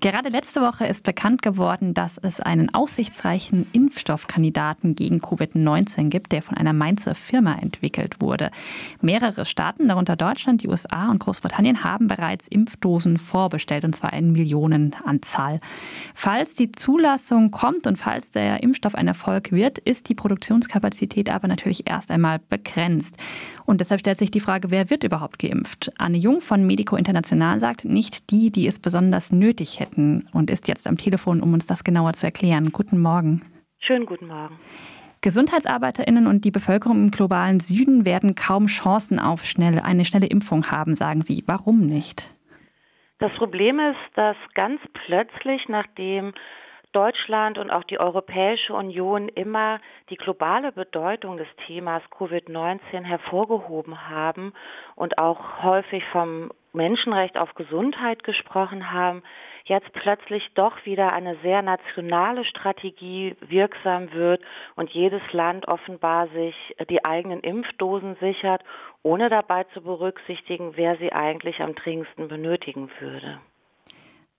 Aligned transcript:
Gerade 0.00 0.28
letzte 0.28 0.60
Woche 0.60 0.86
ist 0.86 1.02
bekannt 1.02 1.42
geworden, 1.42 1.92
dass 1.92 2.18
es 2.18 2.38
einen 2.38 2.72
aussichtsreichen 2.72 3.66
Impfstoffkandidaten 3.72 4.94
gegen 4.94 5.18
Covid-19 5.18 6.08
gibt, 6.08 6.30
der 6.30 6.40
von 6.40 6.56
einer 6.56 6.72
Mainzer 6.72 7.16
Firma 7.16 7.54
entwickelt 7.54 8.20
wurde. 8.20 8.52
Mehrere 9.00 9.44
Staaten, 9.44 9.88
darunter 9.88 10.14
Deutschland, 10.14 10.62
die 10.62 10.68
USA 10.68 11.10
und 11.10 11.18
Großbritannien, 11.18 11.82
haben 11.82 12.06
bereits 12.06 12.46
Impfdosen 12.46 13.18
vorbestellt, 13.18 13.84
und 13.84 13.96
zwar 13.96 14.12
in 14.12 14.30
Millionenanzahl. 14.30 15.58
Falls 16.14 16.54
die 16.54 16.70
Zulassung 16.70 17.50
kommt 17.50 17.88
und 17.88 17.96
falls 17.96 18.30
der 18.30 18.62
Impfstoff 18.62 18.94
ein 18.94 19.08
Erfolg 19.08 19.50
wird, 19.50 19.78
ist 19.78 20.08
die 20.08 20.14
Produktionskapazität 20.14 21.28
aber 21.28 21.48
natürlich 21.48 21.90
erst 21.90 22.12
einmal 22.12 22.38
begrenzt. 22.38 23.16
Und 23.66 23.80
deshalb 23.80 24.00
stellt 24.00 24.18
sich 24.18 24.30
die 24.30 24.40
Frage, 24.40 24.70
wer 24.70 24.90
wird 24.90 25.02
überhaupt 25.02 25.40
geimpft? 25.40 25.90
Anne 25.98 26.18
Jung 26.18 26.40
von 26.40 26.64
Medico 26.64 26.94
International 26.94 27.58
sagt, 27.58 27.84
nicht 27.84 28.30
die, 28.30 28.52
die 28.52 28.68
es 28.68 28.78
besonders 28.78 29.32
nötig 29.32 29.80
hätten 29.80 29.87
hätten 29.88 30.28
und 30.32 30.50
ist 30.50 30.68
jetzt 30.68 30.86
am 30.86 30.96
Telefon, 30.96 31.40
um 31.40 31.52
uns 31.54 31.66
das 31.66 31.84
genauer 31.84 32.12
zu 32.12 32.26
erklären. 32.26 32.70
Guten 32.72 33.00
Morgen. 33.00 33.42
Schönen 33.80 34.06
guten 34.06 34.26
Morgen. 34.26 34.58
Gesundheitsarbeiterinnen 35.20 36.26
und 36.26 36.44
die 36.44 36.50
Bevölkerung 36.50 37.04
im 37.04 37.10
globalen 37.10 37.58
Süden 37.58 38.06
werden 38.06 38.34
kaum 38.36 38.66
Chancen 38.66 39.18
auf 39.18 39.44
schnell, 39.44 39.80
eine 39.80 40.04
schnelle 40.04 40.28
Impfung 40.28 40.70
haben, 40.70 40.94
sagen 40.94 41.22
Sie. 41.22 41.42
Warum 41.46 41.86
nicht? 41.86 42.32
Das 43.18 43.32
Problem 43.32 43.80
ist, 43.80 43.98
dass 44.14 44.36
ganz 44.54 44.80
plötzlich, 44.92 45.68
nachdem 45.68 46.34
Deutschland 46.92 47.58
und 47.58 47.70
auch 47.70 47.82
die 47.84 47.98
Europäische 47.98 48.72
Union 48.74 49.28
immer 49.28 49.80
die 50.08 50.16
globale 50.16 50.70
Bedeutung 50.70 51.36
des 51.36 51.48
Themas 51.66 52.02
Covid-19 52.16 53.02
hervorgehoben 53.02 54.08
haben 54.08 54.52
und 54.94 55.18
auch 55.18 55.62
häufig 55.62 56.04
vom 56.12 56.50
Menschenrecht 56.72 57.38
auf 57.38 57.54
Gesundheit 57.54 58.24
gesprochen 58.24 58.92
haben, 58.92 59.22
jetzt 59.64 59.92
plötzlich 59.92 60.42
doch 60.54 60.84
wieder 60.84 61.12
eine 61.12 61.36
sehr 61.42 61.62
nationale 61.62 62.44
Strategie 62.44 63.36
wirksam 63.40 64.12
wird 64.12 64.42
und 64.76 64.90
jedes 64.90 65.22
Land 65.32 65.68
offenbar 65.68 66.28
sich 66.28 66.54
die 66.88 67.04
eigenen 67.04 67.40
Impfdosen 67.40 68.16
sichert, 68.20 68.62
ohne 69.02 69.28
dabei 69.28 69.64
zu 69.74 69.82
berücksichtigen, 69.82 70.72
wer 70.76 70.96
sie 70.96 71.12
eigentlich 71.12 71.60
am 71.60 71.74
dringendsten 71.74 72.28
benötigen 72.28 72.90
würde. 73.00 73.40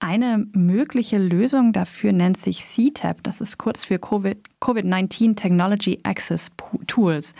Eine 0.01 0.45
mögliche 0.53 1.17
Lösung 1.17 1.73
dafür 1.73 2.13
nennt 2.13 2.37
sich 2.37 2.63
CTAP, 2.63 3.21
das 3.21 3.41
ist 3.41 3.57
kurz 3.57 3.83
für 3.83 3.95
COVID-19 3.95 5.35
Technology 5.35 5.99
Access 6.03 6.49
Tools. 6.87 7.35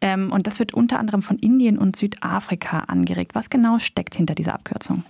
Ähm, 0.00 0.32
und 0.32 0.46
das 0.46 0.58
wird 0.58 0.74
unter 0.74 0.98
anderem 0.98 1.22
von 1.22 1.38
Indien 1.38 1.78
und 1.78 1.96
Südafrika 1.96 2.84
angeregt. 2.88 3.34
Was 3.34 3.50
genau 3.50 3.78
steckt 3.78 4.14
hinter 4.14 4.34
dieser 4.34 4.54
Abkürzung? 4.54 5.04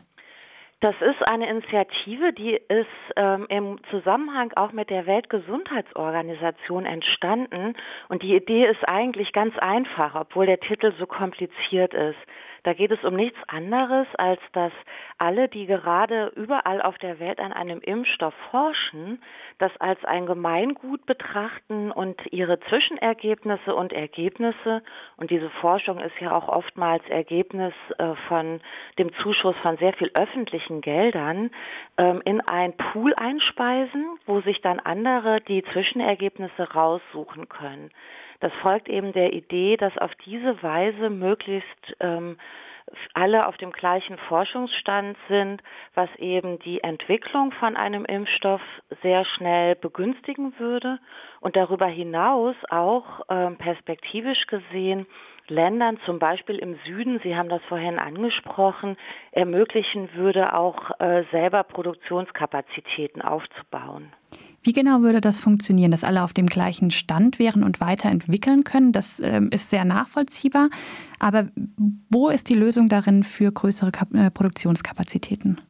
Das 0.81 0.95
ist 1.01 1.27
eine 1.27 1.49
Initiative, 1.49 2.35
die 2.35 2.53
ist 2.53 2.87
ähm, 3.17 3.47
im 3.49 3.79
Zusammenhang 3.91 4.53
auch 4.57 4.73
mit 4.73 4.91
der 4.91 5.07
Weltgesundheitsorganisation 5.07 6.85
entstanden. 6.85 7.75
Und 8.09 8.23
die 8.23 8.37
Idee 8.37 8.69
ist 8.69 8.87
eigentlich 8.87 9.33
ganz 9.33 9.57
einfach, 9.59 10.15
obwohl 10.15 10.45
der 10.45 10.61
Titel 10.61 10.93
so 10.99 11.07
kompliziert 11.07 11.95
ist. 11.95 12.19
Da 12.67 12.73
geht 12.73 12.91
es 12.91 13.05
um 13.05 13.15
nichts 13.15 13.39
anderes, 13.47 14.09
als 14.19 14.41
dass 14.53 14.73
alle, 15.19 15.47
die 15.47 15.67
gerade 15.67 16.33
überall 16.35 16.83
auf 16.83 16.99
der 16.99 17.21
Welt 17.21 17.39
an 17.39 17.53
einem 17.53 17.81
Impfstoff 17.81 18.35
forschen, 18.51 19.23
das 19.59 19.71
als 19.79 20.05
ein 20.05 20.27
Gemeingut 20.27 21.07
betrachten 21.07 21.93
und 21.93 22.21
ihre 22.33 22.59
Zwischenergebnisse 22.59 23.73
und 23.73 23.93
Ergebnisse, 23.93 24.83
und 25.17 25.31
diese 25.31 25.49
Forschung 25.61 26.01
ist 26.01 26.19
ja 26.19 26.37
auch 26.37 26.49
oftmals 26.49 27.09
Ergebnis 27.09 27.73
äh, 27.99 28.17
von 28.27 28.61
dem 28.99 29.15
Zuschuss 29.23 29.55
von 29.63 29.77
sehr 29.77 29.93
viel 29.93 30.11
öffentlichen 30.15 30.81
Geldern, 30.81 31.53
ähm, 31.99 32.21
in 32.25 32.41
ein 32.41 32.77
Pool 32.77 33.15
einspeisen, 33.15 34.19
wo 34.27 34.41
sich 34.41 34.61
dann 34.61 34.81
andere 34.81 35.41
die 35.41 35.63
Zwischenergebnisse 35.73 36.73
raussuchen 36.73 37.49
können. 37.49 37.93
Das 38.41 38.53
folgt 38.63 38.89
eben 38.89 39.13
der 39.13 39.33
Idee, 39.33 39.77
dass 39.77 39.97
auf 39.99 40.15
diese 40.25 40.63
Weise 40.63 41.11
möglichst 41.11 41.97
ähm, 42.01 42.37
alle 43.15 43.47
auf 43.49 43.57
dem 43.57 43.73
gleichen 43.73 44.17
Forschungsstand 44.29 45.17
sind, 45.29 45.63
was 45.95 46.09
eben 46.19 46.59
die 46.61 46.83
Entwicklung 46.83 47.51
von 47.53 47.77
einem 47.77 48.05
Impfstoff 48.05 48.61
sehr 49.03 49.25
schnell 49.25 49.75
begünstigen 49.75 50.55
würde 50.59 50.99
und 51.41 51.57
darüber 51.57 51.87
hinaus 51.87 52.55
auch 52.71 53.23
ähm, 53.29 53.57
perspektivisch 53.57 54.47
gesehen 54.47 55.07
Ländern, 55.49 55.99
zum 56.05 56.19
Beispiel 56.19 56.57
im 56.57 56.77
Süden, 56.85 57.21
Sie 57.23 57.37
haben 57.37 57.49
das 57.49 57.63
vorhin 57.69 58.01
angesprochen, 58.01 58.97
ermöglichen 59.31 60.13
würde, 60.15 60.55
auch 60.55 60.91
äh, 60.99 61.23
selber 61.31 61.63
Produktionskapazitäten 61.63 63.23
aufzubauen. 63.23 64.13
Wie 64.67 64.73
genau 64.73 65.03
würde 65.03 65.21
das 65.21 65.39
funktionieren, 65.39 65.93
dass 65.93 66.03
alle 66.03 66.25
auf 66.25 66.33
dem 66.33 66.47
gleichen 66.47 66.91
Stand 66.91 67.39
wären 67.39 67.63
und 67.63 67.81
weiterentwickeln 67.81 68.65
können? 68.65 68.91
Das 68.91 69.21
ähm, 69.21 69.49
ist 69.53 69.71
sehr 69.71 69.85
nachvollziehbar. 69.85 70.71
Aber 71.21 71.47
wo 72.11 72.31
ist 72.31 72.49
die 72.49 72.55
Lösung 72.55 72.89
darin 72.89 73.23
für 73.23 73.53
größere 73.53 73.93
Kap 73.93 74.13
äh, 74.13 74.29
Produktionskapazitäten? 74.29 75.61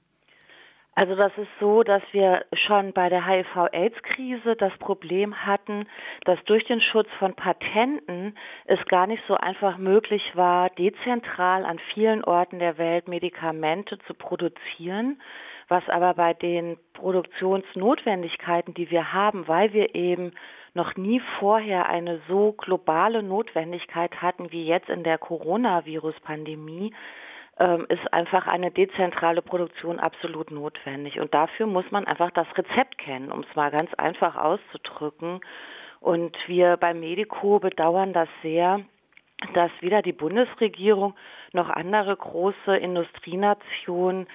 Also 0.94 1.14
das 1.14 1.30
ist 1.36 1.50
so, 1.60 1.82
dass 1.82 2.02
wir 2.12 2.46
schon 2.54 2.94
bei 2.94 3.10
der 3.10 3.26
HIV-Aids-Krise 3.26 4.56
das 4.56 4.72
Problem 4.78 5.44
hatten, 5.44 5.86
dass 6.24 6.42
durch 6.46 6.64
den 6.64 6.80
Schutz 6.80 7.08
von 7.18 7.34
Patenten 7.34 8.34
es 8.64 8.82
gar 8.86 9.06
nicht 9.06 9.22
so 9.28 9.34
einfach 9.34 9.76
möglich 9.76 10.22
war, 10.32 10.70
dezentral 10.70 11.66
an 11.66 11.78
vielen 11.92 12.24
Orten 12.24 12.60
der 12.60 12.78
Welt 12.78 13.08
Medikamente 13.08 13.98
zu 14.06 14.14
produzieren 14.14 15.18
was 15.68 15.88
aber 15.88 16.14
bei 16.14 16.34
den 16.34 16.78
Produktionsnotwendigkeiten, 16.94 18.74
die 18.74 18.90
wir 18.90 19.12
haben, 19.12 19.48
weil 19.48 19.72
wir 19.72 19.94
eben 19.94 20.32
noch 20.74 20.96
nie 20.96 21.20
vorher 21.38 21.88
eine 21.88 22.20
so 22.28 22.52
globale 22.52 23.22
Notwendigkeit 23.22 24.22
hatten 24.22 24.52
wie 24.52 24.66
jetzt 24.66 24.88
in 24.88 25.02
der 25.02 25.18
Coronavirus-Pandemie, 25.18 26.94
ähm, 27.58 27.86
ist 27.88 28.12
einfach 28.12 28.46
eine 28.46 28.70
dezentrale 28.70 29.42
Produktion 29.42 29.98
absolut 29.98 30.50
notwendig. 30.50 31.18
Und 31.18 31.34
dafür 31.34 31.66
muss 31.66 31.90
man 31.90 32.06
einfach 32.06 32.30
das 32.30 32.46
Rezept 32.56 32.98
kennen, 32.98 33.32
um 33.32 33.40
es 33.40 33.56
mal 33.56 33.70
ganz 33.70 33.92
einfach 33.94 34.36
auszudrücken. 34.36 35.40
Und 36.00 36.36
wir 36.46 36.76
beim 36.76 37.00
Medico 37.00 37.58
bedauern 37.58 38.12
das 38.12 38.28
sehr, 38.42 38.80
dass 39.54 39.70
weder 39.80 40.02
die 40.02 40.12
Bundesregierung 40.12 41.14
noch 41.52 41.70
andere 41.70 42.14
große 42.16 42.76
Industrienationen 42.76 44.26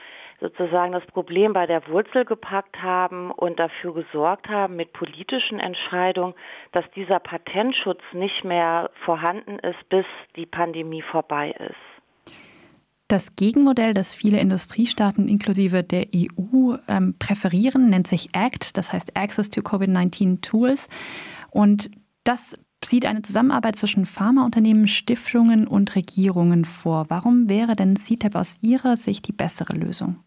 sozusagen 0.41 0.91
das 0.91 1.05
Problem 1.05 1.53
bei 1.53 1.67
der 1.67 1.87
Wurzel 1.87 2.25
gepackt 2.25 2.81
haben 2.81 3.31
und 3.31 3.59
dafür 3.59 3.93
gesorgt 3.93 4.49
haben 4.49 4.75
mit 4.75 4.91
politischen 4.91 5.59
Entscheidungen, 5.59 6.33
dass 6.71 6.83
dieser 6.95 7.19
Patentschutz 7.19 8.01
nicht 8.11 8.43
mehr 8.43 8.89
vorhanden 9.05 9.59
ist, 9.59 9.87
bis 9.89 10.05
die 10.35 10.47
Pandemie 10.47 11.03
vorbei 11.03 11.51
ist. 11.51 12.33
Das 13.07 13.35
Gegenmodell, 13.35 13.93
das 13.93 14.13
viele 14.13 14.39
Industriestaaten 14.39 15.27
inklusive 15.27 15.83
der 15.83 16.07
EU 16.15 16.75
ähm, 16.87 17.15
präferieren, 17.19 17.89
nennt 17.89 18.07
sich 18.07 18.29
ACT, 18.33 18.77
das 18.77 18.93
heißt 18.93 19.17
Access 19.17 19.49
to 19.49 19.61
COVID-19 19.61 20.41
Tools. 20.41 20.87
Und 21.49 21.91
das 22.23 22.55
sieht 22.83 23.05
eine 23.05 23.21
Zusammenarbeit 23.21 23.75
zwischen 23.75 24.05
Pharmaunternehmen, 24.05 24.87
Stiftungen 24.87 25.67
und 25.67 25.95
Regierungen 25.95 26.65
vor. 26.65 27.05
Warum 27.09 27.49
wäre 27.49 27.75
denn 27.75 27.95
CTAP 27.95 28.35
aus 28.35 28.55
Ihrer 28.61 28.95
Sicht 28.95 29.27
die 29.27 29.33
bessere 29.33 29.73
Lösung? 29.73 30.23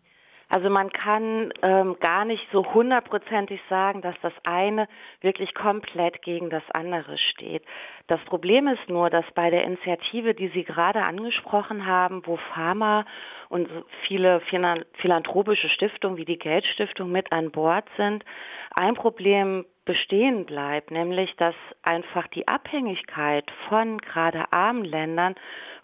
Also 0.55 0.71
man 0.71 0.93
kann 0.93 1.53
ähm, 1.63 1.97
gar 1.99 2.25
nicht 2.25 2.47
so 2.53 2.65
hundertprozentig 2.75 3.61
sagen, 3.69 4.03
dass 4.03 4.15
das 4.23 4.33
eine 4.45 4.87
wirklich 5.21 5.53
komplett 5.53 6.23
gegen 6.23 6.49
das 6.49 6.63
andere 6.73 7.19
steht. 7.19 7.65
Das 8.07 8.21
Problem 8.27 8.69
ist 8.69 8.89
nur, 8.89 9.11
dass 9.11 9.25
bei 9.35 9.51
der 9.51 9.65
Initiative, 9.65 10.33
die 10.33 10.47
Sie 10.55 10.63
gerade 10.63 11.03
angesprochen 11.03 11.87
haben, 11.87 12.23
wo 12.25 12.37
Pharma 12.55 13.05
und 13.49 13.69
viele 14.07 14.41
philanthropische 15.01 15.69
Stiftungen 15.71 16.19
wie 16.19 16.25
die 16.25 16.39
Geldstiftung 16.39 17.11
mit 17.11 17.33
an 17.33 17.51
Bord 17.51 17.87
sind, 17.97 18.25
ein 18.77 18.95
Problem 18.95 19.65
bestehen 19.85 20.47
bleibt, 20.47 20.93
nämlich 20.93 21.35
dass 21.37 21.57
einfach 21.83 22.29
die 22.29 22.47
Abhängigkeit 22.47 23.51
von 23.69 23.99
gerade 23.99 24.45
armen 24.53 24.85
Ländern 24.85 25.35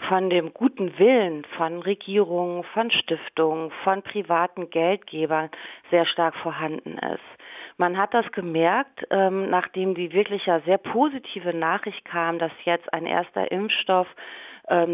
von 0.09 0.31
dem 0.31 0.53
guten 0.53 0.99
Willen 0.99 1.45
von 1.57 1.81
Regierungen, 1.81 2.65
von 2.65 2.91
Stiftungen, 2.91 3.71
von 3.85 4.03
privaten 4.03 4.71
Geldgebern 4.71 5.51
sehr 5.91 6.07
stark 6.07 6.35
vorhanden 6.37 6.99
ist. 6.99 7.41
Man 7.77 7.97
hat 7.97 8.13
das 8.13 8.31
gemerkt, 8.33 9.07
ähm, 9.11 9.49
nachdem 9.49 9.95
die 9.95 10.13
wirklich 10.13 10.45
ja 10.47 10.61
sehr 10.61 10.79
positive 10.79 11.55
Nachricht 11.55 12.05
kam, 12.05 12.39
dass 12.39 12.53
jetzt 12.65 12.93
ein 12.93 13.07
erster 13.07 13.51
Impfstoff 13.51 14.07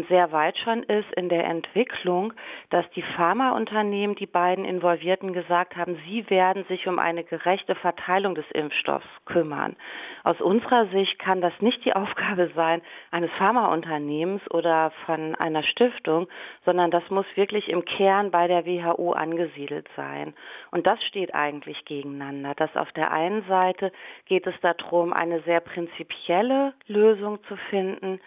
sehr 0.09 0.31
weit 0.31 0.57
schon 0.57 0.81
ist 0.81 1.11
in 1.15 1.29
der 1.29 1.45
Entwicklung, 1.45 2.33
dass 2.71 2.89
die 2.95 3.03
Pharmaunternehmen, 3.03 4.15
die 4.15 4.25
beiden 4.25 4.65
Involvierten 4.65 5.33
gesagt 5.33 5.75
haben, 5.75 5.99
sie 6.07 6.27
werden 6.31 6.65
sich 6.67 6.87
um 6.87 6.97
eine 6.97 7.23
gerechte 7.23 7.75
Verteilung 7.75 8.33
des 8.33 8.49
Impfstoffs 8.53 9.05
kümmern. 9.25 9.75
Aus 10.23 10.41
unserer 10.41 10.87
Sicht 10.87 11.19
kann 11.19 11.41
das 11.41 11.53
nicht 11.59 11.85
die 11.85 11.93
Aufgabe 11.95 12.49
sein 12.55 12.81
eines 13.11 13.29
Pharmaunternehmens 13.37 14.41
oder 14.49 14.91
von 15.05 15.35
einer 15.35 15.61
Stiftung, 15.61 16.27
sondern 16.65 16.89
das 16.89 17.07
muss 17.11 17.27
wirklich 17.35 17.69
im 17.69 17.85
Kern 17.85 18.31
bei 18.31 18.47
der 18.47 18.65
WHO 18.65 19.11
angesiedelt 19.11 19.87
sein. 19.95 20.33
Und 20.71 20.87
das 20.87 21.03
steht 21.03 21.35
eigentlich 21.35 21.85
gegeneinander. 21.85 22.55
Dass 22.55 22.75
auf 22.75 22.91
der 22.93 23.11
einen 23.11 23.43
Seite 23.47 23.91
geht 24.25 24.47
es 24.47 24.55
darum, 24.61 25.13
eine 25.13 25.41
sehr 25.41 25.59
prinzipielle 25.59 26.73
Lösung 26.87 27.43
zu 27.43 27.55
finden, 27.69 28.19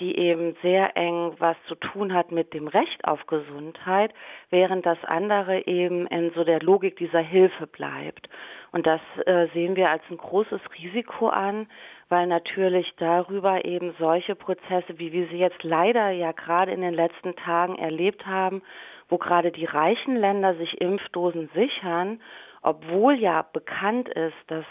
die 0.00 0.16
eben 0.16 0.56
sehr 0.62 0.96
eng 0.96 1.34
was 1.38 1.56
zu 1.66 1.74
tun 1.74 2.14
hat 2.14 2.30
mit 2.30 2.54
dem 2.54 2.68
Recht 2.68 3.04
auf 3.04 3.26
Gesundheit, 3.26 4.12
während 4.50 4.86
das 4.86 4.98
andere 5.04 5.66
eben 5.66 6.06
in 6.06 6.30
so 6.34 6.44
der 6.44 6.60
Logik 6.60 6.96
dieser 6.96 7.20
Hilfe 7.20 7.66
bleibt. 7.66 8.28
Und 8.70 8.86
das 8.86 9.00
äh, 9.26 9.48
sehen 9.54 9.76
wir 9.76 9.90
als 9.90 10.02
ein 10.10 10.18
großes 10.18 10.60
Risiko 10.78 11.28
an, 11.28 11.66
weil 12.08 12.26
natürlich 12.26 12.92
darüber 12.98 13.64
eben 13.64 13.94
solche 13.98 14.34
Prozesse, 14.34 14.98
wie 14.98 15.12
wir 15.12 15.26
sie 15.28 15.38
jetzt 15.38 15.62
leider 15.62 16.10
ja 16.10 16.32
gerade 16.32 16.72
in 16.72 16.80
den 16.80 16.94
letzten 16.94 17.34
Tagen 17.36 17.76
erlebt 17.76 18.26
haben, 18.26 18.62
wo 19.08 19.18
gerade 19.18 19.50
die 19.50 19.64
reichen 19.64 20.16
Länder 20.16 20.54
sich 20.54 20.80
Impfdosen 20.80 21.48
sichern, 21.54 22.20
obwohl 22.62 23.14
ja 23.14 23.42
bekannt 23.52 24.08
ist, 24.08 24.36
dass 24.48 24.64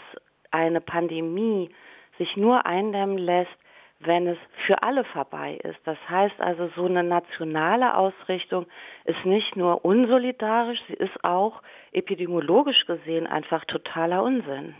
eine 0.50 0.80
Pandemie 0.80 1.70
sich 2.18 2.36
nur 2.36 2.66
eindämmen 2.66 3.18
lässt, 3.18 3.56
wenn 4.00 4.28
es 4.28 4.38
für 4.66 4.82
alle 4.82 5.04
vorbei 5.04 5.58
ist. 5.62 5.78
Das 5.84 5.98
heißt 6.08 6.40
also, 6.40 6.70
so 6.76 6.86
eine 6.86 7.02
nationale 7.02 7.96
Ausrichtung 7.96 8.66
ist 9.04 9.24
nicht 9.24 9.56
nur 9.56 9.84
unsolidarisch, 9.84 10.80
sie 10.88 10.94
ist 10.94 11.24
auch 11.24 11.62
epidemiologisch 11.92 12.86
gesehen 12.86 13.26
einfach 13.26 13.64
totaler 13.64 14.22
Unsinn. 14.22 14.74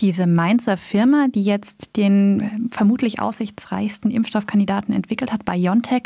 Diese 0.00 0.28
Mainzer 0.28 0.76
Firma, 0.76 1.26
die 1.26 1.42
jetzt 1.42 1.96
den 1.96 2.68
vermutlich 2.70 3.20
aussichtsreichsten 3.20 4.12
Impfstoffkandidaten 4.12 4.94
entwickelt 4.94 5.32
hat, 5.32 5.44
BioNTech, 5.44 6.04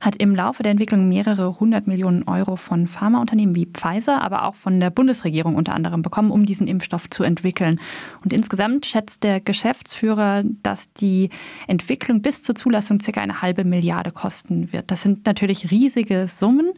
hat 0.00 0.16
im 0.16 0.34
Laufe 0.34 0.62
der 0.62 0.72
Entwicklung 0.72 1.08
mehrere 1.08 1.60
hundert 1.60 1.86
Millionen 1.86 2.22
Euro 2.22 2.56
von 2.56 2.86
Pharmaunternehmen 2.86 3.54
wie 3.54 3.66
Pfizer, 3.66 4.22
aber 4.22 4.44
auch 4.44 4.54
von 4.54 4.80
der 4.80 4.88
Bundesregierung 4.88 5.56
unter 5.56 5.74
anderem 5.74 6.00
bekommen, 6.00 6.30
um 6.30 6.46
diesen 6.46 6.66
Impfstoff 6.66 7.10
zu 7.10 7.22
entwickeln. 7.22 7.80
Und 8.22 8.32
insgesamt 8.32 8.86
schätzt 8.86 9.24
der 9.24 9.40
Geschäftsführer, 9.40 10.42
dass 10.62 10.92
die 10.94 11.28
Entwicklung 11.66 12.22
bis 12.22 12.42
zur 12.42 12.54
Zulassung 12.54 13.00
circa 13.00 13.20
eine 13.20 13.42
halbe 13.42 13.64
Milliarde 13.64 14.10
kosten 14.10 14.72
wird. 14.72 14.90
Das 14.90 15.02
sind 15.02 15.26
natürlich 15.26 15.70
riesige 15.70 16.28
Summen, 16.28 16.72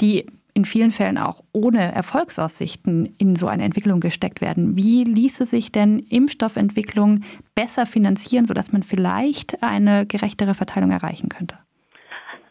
die 0.00 0.26
in 0.54 0.64
vielen 0.64 0.92
Fällen 0.92 1.18
auch 1.18 1.40
ohne 1.52 1.92
Erfolgsaussichten 1.92 3.14
in 3.18 3.34
so 3.34 3.48
eine 3.48 3.64
Entwicklung 3.64 4.00
gesteckt 4.00 4.40
werden. 4.40 4.76
Wie 4.76 5.02
ließe 5.02 5.44
sich 5.44 5.72
denn 5.72 5.98
Impfstoffentwicklung 5.98 7.24
besser 7.54 7.86
finanzieren, 7.86 8.46
sodass 8.46 8.72
man 8.72 8.84
vielleicht 8.84 9.62
eine 9.62 10.06
gerechtere 10.06 10.54
Verteilung 10.54 10.92
erreichen 10.92 11.28
könnte? 11.28 11.58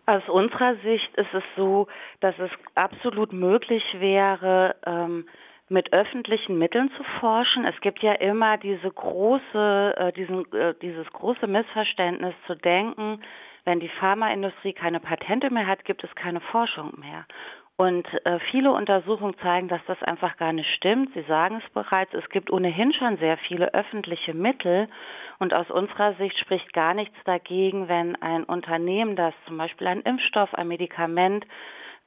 Aus 0.06 0.28
unserer 0.28 0.76
Sicht 0.84 1.16
ist 1.16 1.34
es 1.34 1.44
so, 1.56 1.88
dass 2.20 2.36
es 2.38 2.52
absolut 2.76 3.32
möglich 3.32 3.84
wäre, 4.00 4.76
ähm, 4.86 5.26
mit 5.70 5.94
öffentlichen 5.94 6.58
Mitteln 6.58 6.92
zu 6.98 7.04
forschen. 7.22 7.64
Es 7.64 7.80
gibt 7.80 8.04
ja 8.04 8.12
immer 8.14 8.58
diese 8.58 8.92
große, 8.92 9.96
äh, 9.98 10.12
diesen, 10.12 10.52
äh, 10.52 10.74
dieses 10.82 11.08
große 11.14 11.48
Missverständnis 11.48 12.36
zu 12.48 12.56
denken, 12.56 13.22
wenn 13.66 13.80
die 13.80 13.90
Pharmaindustrie 13.90 14.74
keine 14.74 15.00
Patente 15.00 15.50
mehr 15.50 15.68
hat, 15.68 15.86
gibt 15.86 16.04
es 16.04 16.14
keine 16.16 16.42
Forschung 16.42 16.94
mehr. 17.00 17.26
Und 17.76 18.06
äh, 18.26 18.40
viele 18.52 18.72
Untersuchungen 18.72 19.36
zeigen, 19.42 19.68
dass 19.68 19.82
das 19.88 20.02
einfach 20.04 20.38
gar 20.38 20.54
nicht 20.54 20.70
stimmt. 20.76 21.12
Sie 21.16 21.24
sagen 21.24 21.60
es 21.64 21.74
bereits, 21.74 22.14
es 22.14 22.30
gibt 22.30 22.52
ohnehin 22.52 22.94
schon 22.94 23.18
sehr 23.18 23.38
viele 23.38 23.74
öffentliche 23.74 24.34
Mittel. 24.34 24.88
Und 25.40 25.56
aus 25.56 25.70
unserer 25.72 26.14
Sicht 26.16 26.38
spricht 26.38 26.72
gar 26.74 26.94
nichts 26.94 27.18
dagegen, 27.26 27.88
wenn 27.88 28.16
ein 28.22 28.44
Unternehmen, 28.44 29.16
das 29.16 29.34
zum 29.48 29.58
Beispiel 29.58 29.88
ein 29.88 30.02
Impfstoff, 30.02 30.54
ein 30.54 30.68
Medikament 30.68 31.46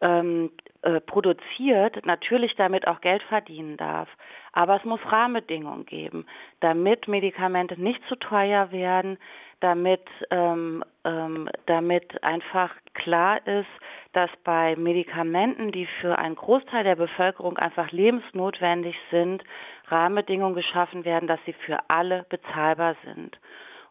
ähm, 0.00 0.50
äh, 0.86 1.00
produziert, 1.00 2.06
natürlich 2.06 2.54
damit 2.54 2.86
auch 2.86 3.00
Geld 3.00 3.22
verdienen 3.24 3.76
darf. 3.76 4.08
Aber 4.52 4.76
es 4.76 4.84
muss 4.84 5.00
Rahmenbedingungen 5.04 5.84
geben, 5.84 6.26
damit 6.60 7.08
Medikamente 7.08 7.80
nicht 7.80 8.00
zu 8.08 8.14
teuer 8.14 8.70
werden, 8.70 9.18
damit, 9.58 10.04
ähm, 10.30 10.84
ähm, 11.04 11.48
damit 11.66 12.22
einfach 12.22 12.72
klar 12.94 13.44
ist, 13.48 13.66
dass 14.12 14.30
bei 14.44 14.76
Medikamenten, 14.76 15.72
die 15.72 15.86
für 16.00 16.18
einen 16.18 16.36
Großteil 16.36 16.84
der 16.84 16.94
Bevölkerung 16.94 17.58
einfach 17.58 17.90
lebensnotwendig 17.90 18.94
sind, 19.10 19.42
Rahmenbedingungen 19.88 20.54
geschaffen 20.54 21.04
werden, 21.04 21.26
dass 21.26 21.40
sie 21.46 21.52
für 21.52 21.78
alle 21.88 22.26
bezahlbar 22.28 22.94
sind. 23.04 23.36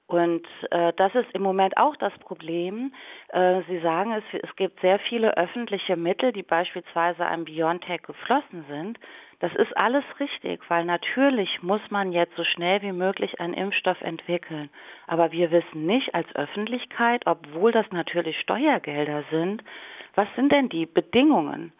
Und 0.07 0.45
äh, 0.69 0.93
das 0.97 1.15
ist 1.15 1.31
im 1.33 1.41
Moment 1.41 1.77
auch 1.77 1.95
das 1.95 2.13
Problem. 2.19 2.93
Äh, 3.29 3.61
Sie 3.67 3.79
sagen 3.79 4.13
es, 4.13 4.23
es 4.43 4.55
gibt 4.55 4.79
sehr 4.81 4.99
viele 4.99 5.35
öffentliche 5.35 5.95
Mittel, 5.95 6.31
die 6.31 6.43
beispielsweise 6.43 7.25
an 7.25 7.45
BioNTech 7.45 8.03
geflossen 8.03 8.65
sind. 8.69 8.99
Das 9.39 9.53
ist 9.55 9.75
alles 9.75 10.03
richtig, 10.19 10.61
weil 10.69 10.85
natürlich 10.85 11.61
muss 11.63 11.81
man 11.89 12.11
jetzt 12.11 12.35
so 12.35 12.43
schnell 12.43 12.81
wie 12.83 12.91
möglich 12.91 13.39
einen 13.39 13.53
Impfstoff 13.53 13.99
entwickeln. 14.01 14.69
Aber 15.07 15.31
wir 15.31 15.51
wissen 15.51 15.85
nicht 15.85 16.13
als 16.13 16.33
Öffentlichkeit, 16.35 17.23
obwohl 17.25 17.71
das 17.71 17.91
natürlich 17.91 18.39
Steuergelder 18.39 19.23
sind, 19.31 19.63
was 20.13 20.27
sind 20.35 20.51
denn 20.51 20.69
die 20.69 20.85
Bedingungen? 20.85 21.73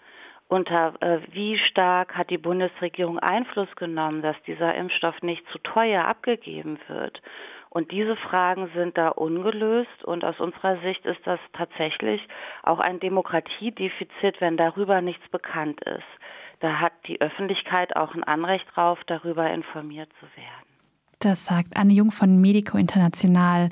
Unter 0.47 0.93
äh, 1.01 1.19
wie 1.31 1.57
stark 1.57 2.15
hat 2.15 2.29
die 2.29 2.37
Bundesregierung 2.37 3.17
Einfluss 3.19 3.73
genommen, 3.75 4.21
dass 4.21 4.35
dieser 4.43 4.75
Impfstoff 4.75 5.21
nicht 5.21 5.47
zu 5.51 5.57
teuer 5.59 6.05
abgegeben 6.05 6.77
wird? 6.87 7.21
Und 7.75 7.91
diese 7.91 8.15
Fragen 8.15 8.69
sind 8.73 8.97
da 8.97 9.09
ungelöst 9.09 10.05
und 10.05 10.23
aus 10.23 10.39
unserer 10.39 10.79
Sicht 10.79 11.05
ist 11.05 11.19
das 11.25 11.41
tatsächlich 11.51 12.25
auch 12.63 12.79
ein 12.79 13.01
Demokratiedefizit, 13.01 14.39
wenn 14.39 14.55
darüber 14.55 15.01
nichts 15.01 15.27
bekannt 15.27 15.81
ist. 15.81 16.07
Da 16.61 16.79
hat 16.79 16.93
die 17.05 17.19
Öffentlichkeit 17.19 17.97
auch 17.97 18.15
ein 18.15 18.23
Anrecht 18.23 18.65
drauf, 18.73 18.97
darüber 19.07 19.51
informiert 19.51 20.09
zu 20.21 20.25
werden. 20.37 20.65
Das 21.19 21.47
sagt 21.47 21.75
Anne 21.75 21.91
Jung 21.91 22.11
von 22.11 22.39
Medico 22.39 22.77
International 22.77 23.67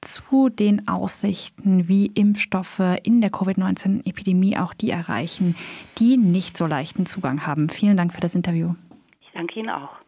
zu 0.00 0.48
den 0.48 0.86
Aussichten, 0.86 1.88
wie 1.88 2.06
Impfstoffe 2.06 3.00
in 3.02 3.20
der 3.20 3.30
Covid-19-Epidemie 3.30 4.58
auch 4.58 4.74
die 4.74 4.90
erreichen, 4.90 5.56
die 5.98 6.18
nicht 6.18 6.56
so 6.56 6.66
leichten 6.66 7.04
Zugang 7.04 7.48
haben. 7.48 7.68
Vielen 7.68 7.96
Dank 7.96 8.14
für 8.14 8.20
das 8.20 8.36
Interview. 8.36 8.74
Ich 9.22 9.32
danke 9.32 9.58
Ihnen 9.58 9.70
auch. 9.70 9.90